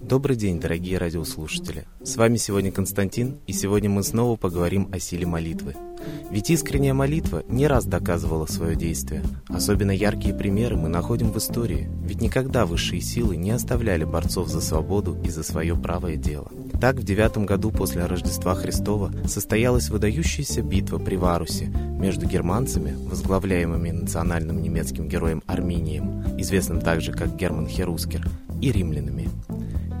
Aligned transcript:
Добрый 0.00 0.36
день, 0.36 0.60
дорогие 0.60 0.98
радиослушатели. 0.98 1.86
С 2.02 2.16
вами 2.16 2.36
сегодня 2.36 2.70
Константин, 2.70 3.38
и 3.46 3.52
сегодня 3.52 3.88
мы 3.88 4.02
снова 4.02 4.36
поговорим 4.36 4.88
о 4.92 4.98
силе 4.98 5.26
молитвы. 5.26 5.74
Ведь 6.30 6.50
искренняя 6.50 6.94
молитва 6.94 7.42
не 7.48 7.66
раз 7.66 7.84
доказывала 7.84 8.46
свое 8.46 8.76
действие. 8.76 9.22
Особенно 9.48 9.90
яркие 9.90 10.34
примеры 10.34 10.76
мы 10.76 10.88
находим 10.88 11.30
в 11.32 11.38
истории, 11.38 11.88
ведь 12.04 12.20
никогда 12.20 12.66
высшие 12.66 13.00
силы 13.00 13.36
не 13.36 13.50
оставляли 13.50 14.04
борцов 14.04 14.48
за 14.48 14.60
свободу 14.60 15.16
и 15.24 15.30
за 15.30 15.42
свое 15.42 15.76
правое 15.76 16.16
дело. 16.16 16.50
Так, 16.82 16.96
в 16.96 17.04
девятом 17.04 17.46
году 17.46 17.70
после 17.70 18.06
Рождества 18.06 18.56
Христова 18.56 19.12
состоялась 19.28 19.88
выдающаяся 19.88 20.62
битва 20.62 20.98
при 20.98 21.14
Варусе 21.14 21.66
между 21.66 22.26
германцами, 22.26 22.96
возглавляемыми 23.08 23.92
национальным 23.92 24.60
немецким 24.60 25.06
героем 25.06 25.44
Арминием, 25.46 26.24
известным 26.40 26.80
также 26.80 27.12
как 27.12 27.36
Герман 27.36 27.68
Херускер, 27.68 28.28
и 28.60 28.72
римлянами. 28.72 29.28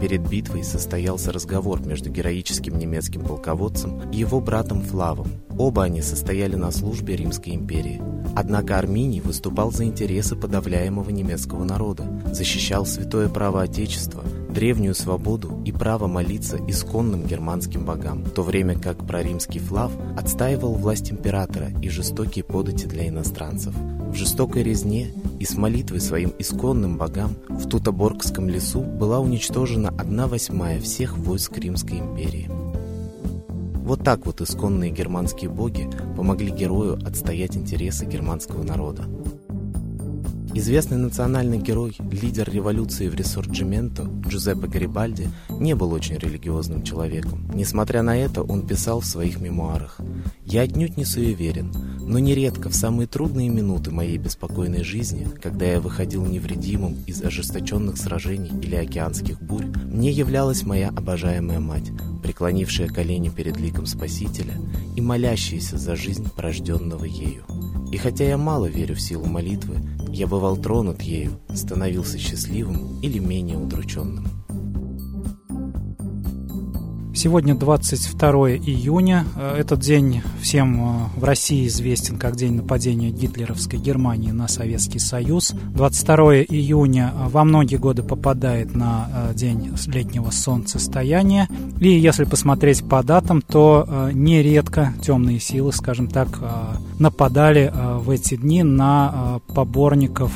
Перед 0.00 0.28
битвой 0.28 0.64
состоялся 0.64 1.30
разговор 1.30 1.80
между 1.86 2.10
героическим 2.10 2.76
немецким 2.76 3.22
полководцем 3.22 4.10
и 4.10 4.16
его 4.16 4.40
братом 4.40 4.82
Флавом. 4.82 5.28
Оба 5.56 5.84
они 5.84 6.02
состояли 6.02 6.56
на 6.56 6.72
службе 6.72 7.14
Римской 7.14 7.54
империи. 7.54 8.02
Однако 8.34 8.76
Арминий 8.76 9.20
выступал 9.20 9.70
за 9.70 9.84
интересы 9.84 10.34
подавляемого 10.34 11.10
немецкого 11.10 11.62
народа, 11.62 12.04
защищал 12.32 12.86
святое 12.86 13.28
право 13.28 13.62
Отечества, 13.62 14.24
древнюю 14.52 14.94
свободу 14.94 15.62
и 15.64 15.72
право 15.72 16.06
молиться 16.06 16.58
исконным 16.68 17.26
германским 17.26 17.84
богам, 17.84 18.22
в 18.22 18.30
то 18.30 18.42
время 18.42 18.78
как 18.78 19.06
проримский 19.06 19.60
Флав 19.60 19.92
отстаивал 20.16 20.74
власть 20.74 21.10
императора 21.10 21.70
и 21.80 21.88
жестокие 21.88 22.44
подати 22.44 22.86
для 22.86 23.08
иностранцев. 23.08 23.74
В 23.74 24.14
жестокой 24.14 24.62
резне 24.62 25.12
и 25.40 25.44
с 25.44 25.56
молитвой 25.56 26.00
своим 26.00 26.32
исконным 26.38 26.98
богам 26.98 27.34
в 27.48 27.68
Тутоборгском 27.68 28.48
лесу 28.48 28.82
была 28.82 29.20
уничтожена 29.20 29.88
одна 29.88 30.26
восьмая 30.26 30.80
всех 30.80 31.16
войск 31.16 31.56
Римской 31.58 31.98
империи. 31.98 32.50
Вот 33.82 34.04
так 34.04 34.26
вот 34.26 34.40
исконные 34.40 34.90
германские 34.90 35.50
боги 35.50 35.90
помогли 36.16 36.50
герою 36.50 36.98
отстоять 37.04 37.56
интересы 37.56 38.04
германского 38.04 38.62
народа. 38.62 39.04
Известный 40.54 40.98
национальный 40.98 41.56
герой, 41.56 41.96
лидер 42.10 42.50
революции 42.50 43.08
в 43.08 43.14
Ресорджименто 43.14 44.06
Джузеппе 44.28 44.66
Гарибальди 44.66 45.30
не 45.48 45.74
был 45.74 45.92
очень 45.92 46.18
религиозным 46.18 46.82
человеком. 46.82 47.50
Несмотря 47.54 48.02
на 48.02 48.18
это, 48.18 48.42
он 48.42 48.66
писал 48.66 49.00
в 49.00 49.06
своих 49.06 49.40
мемуарах 49.40 49.98
«Я 50.44 50.62
отнюдь 50.62 50.98
не 50.98 51.06
суеверен, 51.06 51.72
но 52.00 52.18
нередко 52.18 52.68
в 52.68 52.74
самые 52.74 53.06
трудные 53.06 53.48
минуты 53.48 53.90
моей 53.92 54.18
беспокойной 54.18 54.84
жизни, 54.84 55.26
когда 55.42 55.64
я 55.64 55.80
выходил 55.80 56.26
невредимым 56.26 57.02
из 57.06 57.22
ожесточенных 57.22 57.96
сражений 57.96 58.52
или 58.60 58.76
океанских 58.76 59.40
бурь, 59.40 59.66
мне 59.86 60.10
являлась 60.10 60.64
моя 60.64 60.90
обожаемая 60.90 61.60
мать, 61.60 61.90
преклонившая 62.22 62.88
колени 62.88 63.30
перед 63.30 63.58
ликом 63.58 63.86
Спасителя 63.86 64.54
и 64.96 65.00
молящаяся 65.00 65.78
за 65.78 65.96
жизнь 65.96 66.28
порожденного 66.36 67.04
ею. 67.04 67.44
И 67.90 67.96
хотя 67.96 68.24
я 68.24 68.36
мало 68.38 68.66
верю 68.66 68.94
в 68.94 69.00
силу 69.00 69.26
молитвы, 69.26 69.76
я 70.12 70.26
бывал 70.26 70.56
тронут 70.56 71.02
ею, 71.02 71.40
становился 71.54 72.18
счастливым 72.18 73.00
или 73.00 73.18
менее 73.18 73.56
удрученным. 73.56 74.41
Сегодня 77.22 77.54
22 77.54 78.30
июня. 78.56 79.24
Э, 79.36 79.54
этот 79.56 79.78
день 79.78 80.22
всем 80.40 80.74
э, 80.74 81.20
в 81.20 81.22
России 81.22 81.68
известен 81.68 82.18
как 82.18 82.34
день 82.34 82.54
нападения 82.54 83.10
гитлеровской 83.10 83.78
Германии 83.78 84.32
на 84.32 84.48
Советский 84.48 84.98
Союз. 84.98 85.54
22 85.72 86.38
июня 86.38 87.14
э, 87.14 87.28
во 87.28 87.44
многие 87.44 87.76
годы 87.76 88.02
попадает 88.02 88.74
на 88.74 89.30
день 89.34 89.72
летнего 89.86 90.30
солнцестояния. 90.30 91.48
И 91.78 91.90
если 91.90 92.24
посмотреть 92.24 92.82
по 92.88 93.04
датам, 93.04 93.40
то 93.40 94.10
нередко 94.12 94.92
темные 95.00 95.38
силы, 95.38 95.72
скажем 95.72 96.08
так, 96.08 96.40
нападали 96.98 97.72
в 98.00 98.10
эти 98.10 98.36
дни 98.36 98.64
на 98.64 99.40
поборников 99.54 100.32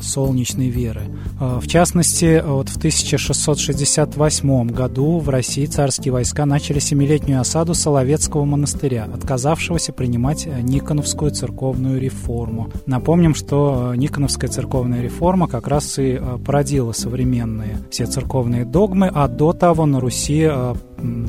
солнечной 0.00 0.68
веры. 0.68 1.02
В 1.40 1.66
частности, 1.66 2.42
вот 2.44 2.68
в 2.68 2.76
1668 2.76 4.68
году 4.68 5.18
в 5.18 5.28
России 5.28 5.66
царский 5.66 6.11
российские 6.12 6.44
войска 6.44 6.46
начали 6.46 6.78
семилетнюю 6.78 7.40
осаду 7.40 7.74
Соловецкого 7.74 8.44
монастыря, 8.44 9.08
отказавшегося 9.12 9.92
принимать 9.92 10.46
э, 10.46 10.60
Никоновскую 10.60 11.30
церковную 11.30 12.00
реформу. 12.00 12.70
Напомним, 12.86 13.34
что 13.34 13.92
э, 13.92 13.96
Никоновская 13.96 14.50
церковная 14.50 15.02
реформа 15.02 15.48
как 15.48 15.68
раз 15.68 15.98
и 15.98 16.18
э, 16.20 16.38
породила 16.44 16.92
современные 16.92 17.78
все 17.90 18.06
церковные 18.06 18.64
догмы, 18.64 19.10
а 19.12 19.26
до 19.28 19.52
того 19.52 19.86
на 19.86 20.00
Руси 20.00 20.50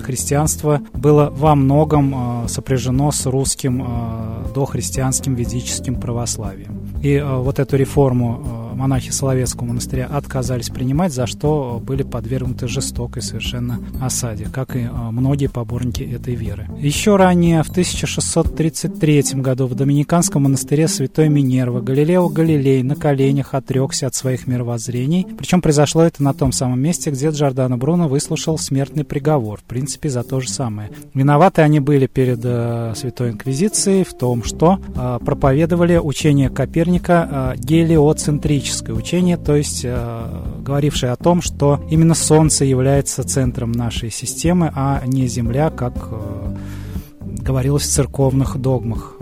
христианство 0.04 0.82
было 0.94 1.30
во 1.32 1.56
многом 1.56 2.48
сопряжено 2.48 3.12
с 3.12 3.26
русским 3.26 3.84
дохристианским 4.54 5.36
ведическим 5.36 5.96
православием. 5.96 6.78
И 7.02 7.20
вот 7.20 7.60
эту 7.60 7.78
реформу 7.78 8.44
монахи 8.76 9.12
Соловецкого 9.12 9.68
монастыря 9.68 10.08
отказались 10.08 10.70
принимать, 10.70 11.14
за 11.14 11.28
что 11.28 11.82
были 11.84 12.04
подвергнуты 12.04 12.68
жестокой 12.68 13.22
совершенно 13.22 13.80
осаде, 14.02 14.48
как 14.52 14.76
и 14.76 14.80
э, 14.80 14.90
многие 14.90 15.48
поборники 15.48 16.04
этой 16.04 16.36
веры. 16.36 16.68
Еще 16.80 17.16
ранее, 17.16 17.64
в 17.64 17.70
1633 17.70 19.24
году, 19.36 19.68
в 19.68 19.76
Доминиканском 19.76 20.44
монастыре 20.44 20.88
Святой 20.88 21.30
Минерва 21.30 21.82
Галилео 21.82 22.30
Галилей 22.30 22.84
на 22.84 22.96
коленях 22.96 23.54
отрекся 23.54 24.08
от 24.08 24.16
своих 24.16 24.48
мировоззрений. 24.48 25.26
Причем 25.38 25.62
произошло 25.62 26.04
это 26.04 26.24
на 26.24 26.34
том 26.34 26.52
самом 26.52 26.80
месте, 26.80 27.12
где 27.12 27.30
Джордано 27.30 27.78
Бруно 27.78 28.08
выслушал 28.08 28.58
смертный 28.58 29.04
приговор. 29.04 29.60
В 29.60 29.64
принципе, 29.64 30.10
за 30.10 30.24
то 30.24 30.40
же 30.40 30.50
самое. 30.50 30.90
Виноваты 31.14 31.62
они 31.62 31.80
были 31.80 32.08
перед 32.08 32.40
э, 32.44 32.94
Святой 32.96 33.32
Инквизицией 33.32 34.04
в 34.04 34.14
том, 34.14 34.44
что 34.44 34.80
э, 34.96 35.20
проповедовали 35.24 35.98
учение 35.98 36.50
Коперника 36.50 37.54
э, 37.56 37.60
гелиоцентрическое 37.60 38.63
космическое 38.64 38.94
учение, 38.94 39.36
то 39.36 39.56
есть 39.58 39.82
э, 39.84 40.28
говорившее 40.62 41.12
о 41.12 41.18
том, 41.18 41.42
что 41.42 41.84
именно 41.90 42.14
Солнце 42.14 42.64
является 42.64 43.26
центром 43.26 43.74
нашей 43.74 44.10
системы, 44.10 44.72
а 44.74 45.04
не 45.06 45.28
Земля, 45.28 45.70
как 45.70 45.94
э, 46.10 46.56
говорилось 47.20 47.84
в 47.84 47.92
церковных 47.92 48.58
догмах. 48.58 49.18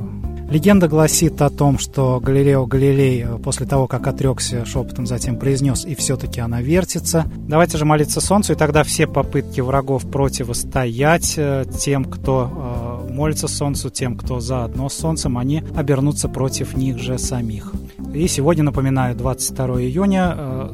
Легенда 0.52 0.88
гласит 0.88 1.41
о 1.41 1.50
том, 1.50 1.79
что 1.79 2.19
Галилео 2.19 2.68
Галилей 2.68 3.24
э, 3.24 3.38
после 3.40 3.66
того, 3.66 3.88
как 3.88 4.06
отрекся 4.06 4.63
шепотом, 4.63 5.07
затем 5.07 5.38
произнес 5.38 5.85
«и 5.85 5.96
все-таки 5.96 6.40
она 6.40 6.62
вертится». 6.62 7.25
Давайте 7.35 7.79
же 7.79 7.85
молиться 7.85 8.22
Солнцу, 8.22 8.53
и 8.53 8.56
тогда 8.56 8.84
все 8.84 9.08
попытки 9.08 9.59
врагов 9.62 10.08
противостоять 10.12 11.34
э, 11.38 11.66
тем, 11.79 12.06
кто 12.06 13.08
э, 13.08 13.12
молится 13.12 13.47
Солнцу, 13.47 13.90
тем, 13.90 14.16
кто 14.16 14.40
заодно 14.40 14.88
с 14.88 14.94
Солнцем, 14.94 15.40
они 15.40 15.63
обернутся 15.75 16.29
против 16.29 16.78
них 16.78 17.00
же 17.00 17.18
самих. 17.18 17.73
И 18.14 18.28
сегодня, 18.28 18.64
напоминаю, 18.64 19.16
22 19.16 19.82
июня 19.84 20.36
э, 20.36 20.70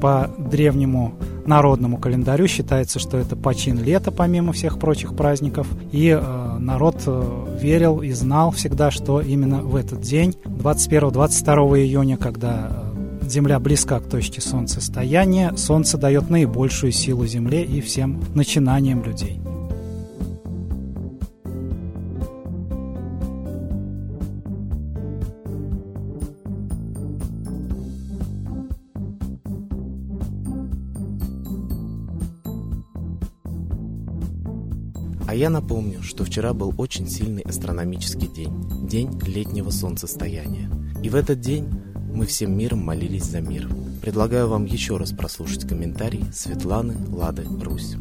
по 0.00 0.30
древнему 0.38 1.14
народному 1.46 1.98
календарю 1.98 2.46
считается, 2.46 2.98
что 2.98 3.16
это 3.16 3.36
почин 3.36 3.82
лета, 3.82 4.10
помимо 4.10 4.52
всех 4.52 4.78
прочих 4.78 5.14
праздников. 5.16 5.66
И 5.92 6.08
э, 6.08 6.56
народ 6.58 7.02
э, 7.06 7.58
верил 7.60 8.02
и 8.02 8.10
знал 8.12 8.50
всегда, 8.50 8.90
что 8.90 9.20
именно 9.20 9.62
в 9.62 9.76
этот 9.76 10.00
день, 10.00 10.34
21-22 10.44 11.80
июня, 11.80 12.16
когда 12.16 12.84
Земля 13.22 13.58
близка 13.60 14.00
к 14.00 14.08
точке 14.08 14.40
солнцестояния, 14.40 15.54
Солнце 15.56 15.98
дает 15.98 16.30
наибольшую 16.30 16.92
силу 16.92 17.26
Земле 17.26 17.62
и 17.62 17.80
всем 17.80 18.22
начинаниям 18.34 19.04
людей. 19.04 19.38
А 35.28 35.34
я 35.34 35.50
напомню, 35.50 36.02
что 36.02 36.24
вчера 36.24 36.54
был 36.54 36.72
очень 36.78 37.06
сильный 37.06 37.42
астрономический 37.42 38.28
день, 38.28 38.88
день 38.88 39.20
летнего 39.26 39.68
солнцестояния. 39.68 40.70
И 41.02 41.10
в 41.10 41.14
этот 41.14 41.38
день 41.38 41.68
мы 42.14 42.24
всем 42.24 42.56
миром 42.56 42.78
молились 42.78 43.24
за 43.24 43.42
мир. 43.42 43.68
Предлагаю 44.00 44.48
вам 44.48 44.64
еще 44.64 44.96
раз 44.96 45.12
прослушать 45.12 45.68
комментарий 45.68 46.24
Светланы 46.32 46.96
Лады 47.14 47.44
Русь. 47.62 47.96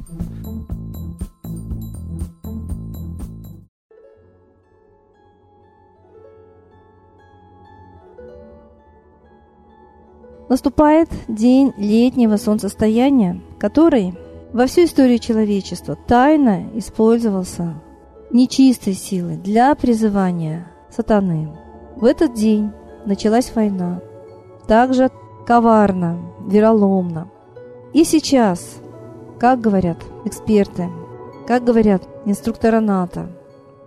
Наступает 10.48 11.10
день 11.28 11.74
летнего 11.78 12.38
солнцестояния, 12.38 13.42
который 13.60 14.14
во 14.58 14.66
всю 14.66 14.86
историю 14.86 15.20
человечества 15.20 15.96
тайно 15.96 16.72
использовался 16.74 17.80
нечистой 18.32 18.94
силы, 18.94 19.36
для 19.36 19.76
призывания 19.76 20.72
сатаны. 20.90 21.56
В 21.96 22.06
этот 22.06 22.34
день 22.34 22.72
началась 23.06 23.54
война. 23.54 24.02
Также 24.68 25.12
коварно, 25.46 26.34
вероломно. 26.48 27.30
И 27.94 28.04
сейчас, 28.04 28.82
как 29.40 29.62
говорят 29.62 30.04
эксперты, 30.26 30.90
как 31.46 31.64
говорят 31.64 32.10
инструктора 32.26 32.80
НАТО, 32.80 33.30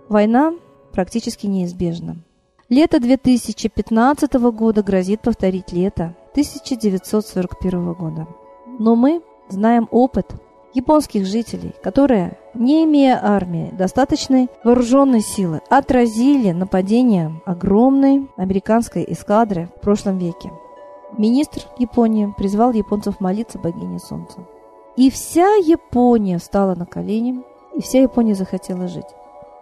война 0.07 0.53
практически 0.93 1.47
неизбежна. 1.47 2.23
Лето 2.69 3.01
2015 3.01 4.33
года 4.53 4.83
грозит 4.83 5.19
повторить 5.19 5.73
лето 5.73 6.15
1941 6.31 7.91
года. 7.91 8.25
Но 8.79 8.95
мы 8.95 9.21
знаем 9.49 9.89
опыт 9.91 10.33
японских 10.73 11.25
жителей, 11.25 11.73
которые, 11.83 12.37
не 12.53 12.83
имея 12.85 13.19
армии 13.21 13.73
достаточной 13.77 14.49
вооруженной 14.63 15.21
силы, 15.21 15.61
отразили 15.69 16.51
нападение 16.51 17.41
огромной 17.45 18.29
американской 18.37 19.05
эскадры 19.07 19.69
в 19.77 19.81
прошлом 19.81 20.17
веке. 20.17 20.51
Министр 21.17 21.61
Японии 21.77 22.33
призвал 22.37 22.71
японцев 22.71 23.19
молиться 23.19 23.59
богине 23.59 23.99
Солнца. 23.99 24.45
И 24.95 25.09
вся 25.09 25.55
Япония 25.55 26.37
встала 26.37 26.75
на 26.75 26.85
колени, 26.85 27.41
и 27.75 27.81
вся 27.81 27.99
Япония 28.01 28.35
захотела 28.35 28.87
жить. 28.87 29.05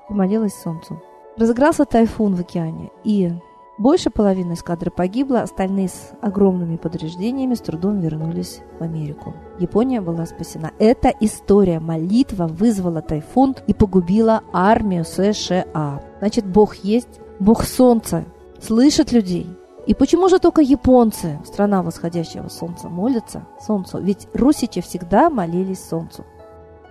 И 0.09 0.13
молилась 0.13 0.53
Солнцу. 0.53 1.01
Разыгрался 1.37 1.85
тайфун 1.85 2.35
в 2.35 2.39
океане, 2.39 2.91
и 3.03 3.31
больше 3.79 4.09
половины 4.09 4.53
эскадры 4.53 4.91
погибло, 4.91 5.41
остальные 5.41 5.87
с 5.87 6.11
огромными 6.21 6.75
повреждениями 6.75 7.55
с 7.55 7.61
трудом 7.61 8.01
вернулись 8.01 8.59
в 8.77 8.83
Америку. 8.83 9.33
Япония 9.57 10.01
была 10.01 10.25
спасена. 10.25 10.71
Эта 10.79 11.13
история, 11.21 11.79
молитва 11.79 12.47
вызвала 12.47 13.01
тайфун 13.01 13.55
и 13.67 13.73
погубила 13.73 14.43
армию 14.51 15.05
США. 15.05 16.01
Значит, 16.19 16.45
Бог 16.45 16.75
есть, 16.75 17.21
Бог 17.39 17.63
Солнца, 17.63 18.25
слышит 18.61 19.13
людей. 19.13 19.47
И 19.87 19.93
почему 19.93 20.27
же 20.27 20.39
только 20.39 20.61
японцы, 20.61 21.39
страна 21.45 21.81
восходящего 21.81 22.49
солнца, 22.49 22.89
молятся 22.89 23.47
солнцу? 23.65 23.99
Ведь 23.99 24.27
русичи 24.33 24.81
всегда 24.81 25.29
молились 25.29 25.83
солнцу. 25.83 26.25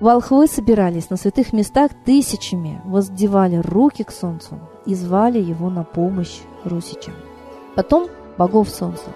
Волхвы 0.00 0.46
собирались 0.46 1.10
на 1.10 1.16
святых 1.16 1.52
местах 1.52 1.90
тысячами, 2.04 2.80
воздевали 2.84 3.56
руки 3.56 4.04
к 4.04 4.10
солнцу 4.10 4.58
и 4.86 4.94
звали 4.94 5.38
его 5.38 5.70
на 5.70 5.84
помощь 5.84 6.38
русичам. 6.64 7.14
Потом 7.74 8.08
богов 8.36 8.68
солнца, 8.68 9.06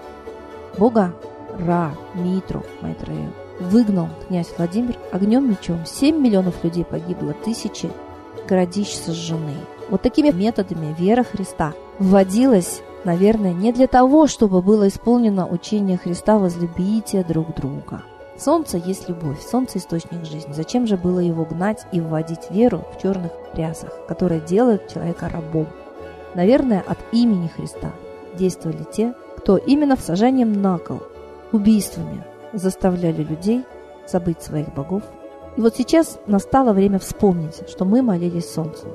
бога 0.77 1.13
Ра, 1.59 1.91
Митру, 2.13 2.63
Майтрею, 2.81 3.31
выгнал 3.59 4.07
князь 4.27 4.51
Владимир 4.57 4.97
огнем 5.11 5.49
мечом. 5.49 5.85
7 5.85 6.19
миллионов 6.19 6.63
людей 6.63 6.83
погибло, 6.83 7.33
тысячи 7.33 7.91
городищ 8.47 8.93
сожжены. 8.93 9.55
Вот 9.89 10.01
такими 10.01 10.31
методами 10.31 10.95
вера 10.97 11.23
Христа 11.23 11.73
вводилась, 11.99 12.81
наверное, 13.03 13.53
не 13.53 13.71
для 13.71 13.87
того, 13.87 14.27
чтобы 14.27 14.61
было 14.61 14.87
исполнено 14.87 15.47
учение 15.47 15.97
Христа 15.97 16.37
«возлюбите 16.37 17.23
друг 17.23 17.53
друга», 17.55 18.01
Солнце 18.37 18.77
есть 18.77 19.07
любовь, 19.09 19.39
солнце– 19.41 19.77
источник 19.79 20.25
жизни. 20.25 20.53
Зачем 20.53 20.87
же 20.87 20.97
было 20.97 21.19
его 21.19 21.45
гнать 21.45 21.85
и 21.91 22.01
вводить 22.01 22.49
веру 22.49 22.83
в 22.93 23.01
черных 23.01 23.31
рясах, 23.53 23.91
которые 24.07 24.41
делают 24.41 24.87
человека 24.91 25.29
рабом? 25.29 25.67
Наверное, 26.35 26.83
от 26.85 26.97
имени 27.11 27.47
Христа 27.47 27.91
действовали 28.35 28.85
те, 28.91 29.13
кто 29.37 29.57
именно 29.57 29.95
в 29.95 30.01
сажанием 30.01 30.53
на 30.53 30.77
кол, 30.77 31.01
убийствами 31.51 32.23
заставляли 32.53 33.23
людей 33.23 33.63
забыть 34.07 34.41
своих 34.41 34.73
богов. 34.73 35.03
И 35.57 35.61
вот 35.61 35.75
сейчас 35.75 36.19
настало 36.25 36.73
время 36.73 36.99
вспомнить, 36.99 37.69
что 37.69 37.85
мы 37.85 38.01
молились 38.01 38.51
солнцу. 38.51 38.87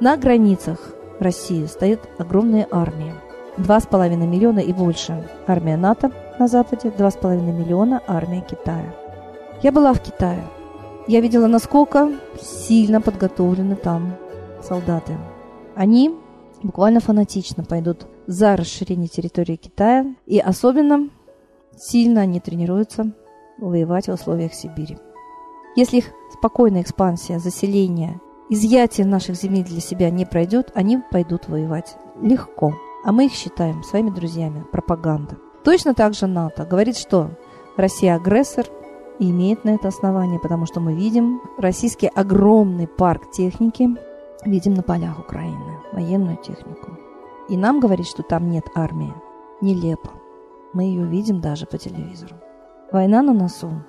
На 0.00 0.16
границах 0.16 0.78
России 1.18 1.66
стоит 1.66 2.00
огромная 2.18 2.66
армия. 2.70 3.14
Два 3.58 3.80
с 3.80 3.86
половиной 3.86 4.26
миллиона 4.26 4.60
и 4.60 4.72
больше 4.72 5.28
армия 5.46 5.76
НАТО– 5.76 6.10
на 6.38 6.48
Западе, 6.48 6.88
2,5 6.88 7.40
миллиона 7.40 8.02
армия 8.06 8.40
Китая. 8.40 8.94
Я 9.62 9.72
была 9.72 9.92
в 9.92 10.00
Китае. 10.00 10.44
Я 11.06 11.20
видела, 11.20 11.46
насколько 11.46 12.10
сильно 12.40 13.00
подготовлены 13.00 13.76
там 13.76 14.16
солдаты. 14.62 15.16
Они 15.74 16.14
буквально 16.62 17.00
фанатично 17.00 17.64
пойдут 17.64 18.06
за 18.26 18.56
расширение 18.56 19.08
территории 19.08 19.56
Китая, 19.56 20.06
и 20.26 20.38
особенно 20.38 21.08
сильно 21.76 22.22
они 22.22 22.40
тренируются 22.40 23.12
воевать 23.58 24.08
в 24.08 24.12
условиях 24.12 24.54
Сибири. 24.54 24.98
Если 25.76 25.98
их 25.98 26.06
спокойная 26.32 26.82
экспансия, 26.82 27.38
заселение, 27.38 28.20
изъятие 28.50 29.06
наших 29.06 29.36
земель 29.36 29.64
для 29.64 29.80
себя 29.80 30.10
не 30.10 30.26
пройдет, 30.26 30.70
они 30.74 30.98
пойдут 31.10 31.48
воевать 31.48 31.96
легко. 32.20 32.74
А 33.04 33.12
мы 33.12 33.26
их 33.26 33.32
считаем 33.32 33.82
своими 33.82 34.10
друзьями. 34.10 34.64
Пропаганда. 34.70 35.38
Точно 35.64 35.94
так 35.94 36.14
же 36.14 36.26
НАТО 36.26 36.64
говорит, 36.64 36.96
что 36.96 37.30
Россия 37.76 38.16
агрессор 38.16 38.66
и 39.18 39.30
имеет 39.30 39.64
на 39.64 39.70
это 39.70 39.88
основание, 39.88 40.40
потому 40.40 40.66
что 40.66 40.80
мы 40.80 40.94
видим 40.94 41.40
российский 41.56 42.08
огромный 42.08 42.86
парк 42.86 43.30
техники, 43.30 43.88
видим 44.44 44.74
на 44.74 44.82
полях 44.82 45.18
Украины, 45.18 45.78
военную 45.92 46.36
технику. 46.36 46.98
И 47.48 47.56
нам 47.56 47.80
говорит, 47.80 48.06
что 48.06 48.22
там 48.22 48.48
нет 48.48 48.64
армии, 48.74 49.14
нелепо. 49.60 50.10
Мы 50.72 50.84
ее 50.84 51.04
видим 51.04 51.40
даже 51.40 51.66
по 51.66 51.78
телевизору. 51.78 52.36
Война 52.90 53.22
на 53.22 53.32
носу. 53.32 53.84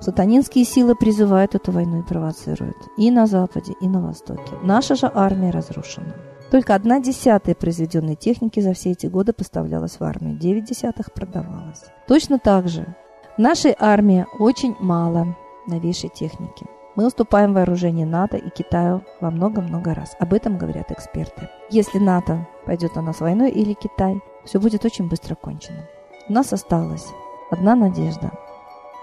Сатанинские 0.00 0.64
силы 0.64 0.94
призывают 0.94 1.54
эту 1.54 1.72
войну 1.72 2.00
и 2.00 2.06
провоцируют. 2.06 2.76
И 2.96 3.10
на 3.10 3.26
Западе, 3.26 3.74
и 3.80 3.88
на 3.88 4.00
Востоке. 4.00 4.56
Наша 4.62 4.94
же 4.94 5.10
армия 5.12 5.50
разрушена. 5.50 6.14
Только 6.50 6.74
одна 6.74 7.00
десятая 7.00 7.54
произведенной 7.54 8.14
техники 8.14 8.60
за 8.60 8.74
все 8.74 8.90
эти 8.90 9.06
годы 9.06 9.32
поставлялась 9.32 9.98
в 9.98 10.04
армию, 10.04 10.38
девять 10.38 10.66
десятых 10.66 11.12
продавалось. 11.12 11.84
Точно 12.06 12.38
так 12.38 12.68
же 12.68 12.94
в 13.36 13.38
нашей 13.38 13.74
армии 13.78 14.26
очень 14.38 14.76
мало 14.78 15.34
новейшей 15.66 16.10
техники. 16.10 16.66
Мы 16.94 17.06
уступаем 17.06 17.54
вооружение 17.54 18.04
НАТО 18.04 18.36
и 18.36 18.50
Китаю 18.50 19.02
во 19.20 19.30
много-много 19.30 19.94
раз. 19.94 20.14
Об 20.18 20.34
этом 20.34 20.58
говорят 20.58 20.90
эксперты. 20.90 21.48
Если 21.70 21.98
НАТО 21.98 22.46
пойдет 22.66 22.96
на 22.96 23.02
нас 23.02 23.20
войной 23.20 23.50
или 23.50 23.72
Китай, 23.72 24.20
все 24.44 24.60
будет 24.60 24.84
очень 24.84 25.08
быстро 25.08 25.34
кончено. 25.34 25.88
У 26.28 26.32
нас 26.34 26.52
осталась 26.52 27.06
одна 27.50 27.74
надежда, 27.76 28.30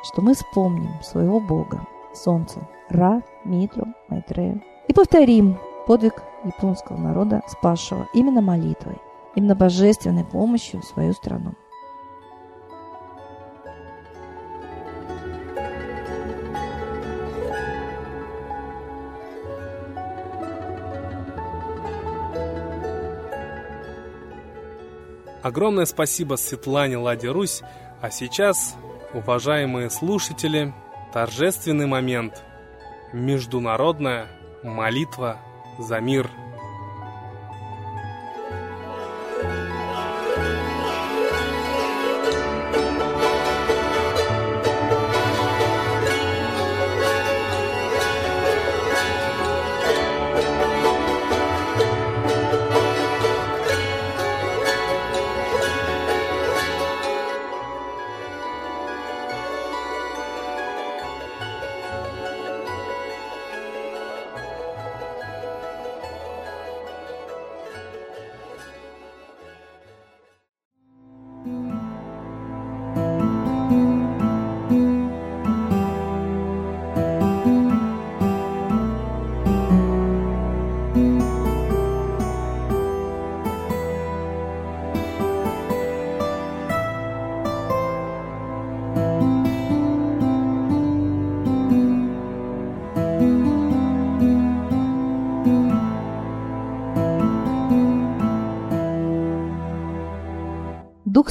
что 0.04 0.22
мы 0.22 0.36
вспомним 0.36 1.02
своего 1.02 1.40
Бога, 1.40 1.88
Солнце, 2.14 2.60
Ра, 2.90 3.24
Митру, 3.44 3.88
Майтрею, 4.08 4.62
и 4.88 4.94
повторим 4.94 5.58
подвиг 5.88 6.22
японского 6.44 6.98
народа, 6.98 7.42
спасшего 7.48 8.08
именно 8.14 8.42
молитвой, 8.42 9.02
именно 9.34 9.56
божественной 9.56 10.26
помощью 10.26 10.84
свою 10.84 11.14
страну. 11.14 11.54
Огромное 25.50 25.86
спасибо 25.86 26.36
Светлане 26.36 26.98
Ладе 26.98 27.30
Русь. 27.32 27.64
А 28.02 28.12
сейчас, 28.12 28.76
уважаемые 29.16 29.90
слушатели, 29.90 30.76
торжественный 31.12 31.88
момент. 31.88 32.44
Международная 33.14 34.28
молитва 34.64 35.40
за 35.80 36.00
мир 36.02 36.30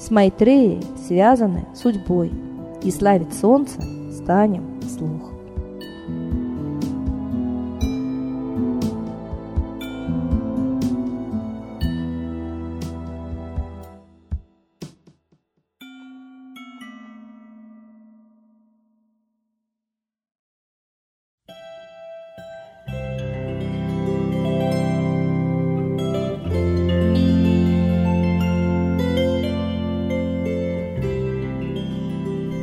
с 0.00 0.10
Майтреей 0.10 0.82
связаны 1.06 1.66
судьбой, 1.74 2.32
и 2.82 2.90
славить 2.90 3.34
солнце 3.34 3.80
станем 4.10 4.80
вслух. 4.80 5.29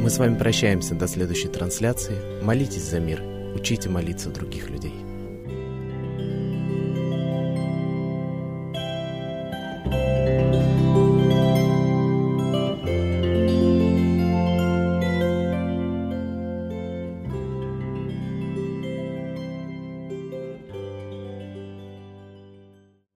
Мы 0.07 0.11
с 0.11 0.19
вами 0.19 0.37
прощаемся 0.37 0.95
до 0.95 1.05
следующей 1.05 1.49
трансляции. 1.49 2.15
Молитесь 2.41 2.89
за 2.89 3.01
мир, 3.01 3.21
учите 3.53 3.89
молиться 3.89 4.29
других 4.29 4.69
людей. 4.69 5.06